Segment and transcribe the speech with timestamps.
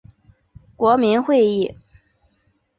[0.77, 1.75] 国民议会。